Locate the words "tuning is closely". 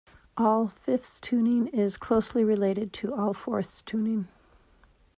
1.21-2.43